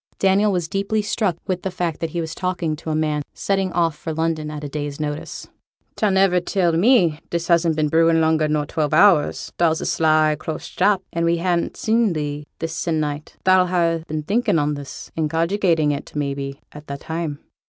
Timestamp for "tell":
6.39-6.71